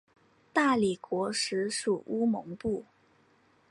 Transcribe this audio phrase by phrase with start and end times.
[0.51, 2.85] 大理国时属乌蒙部。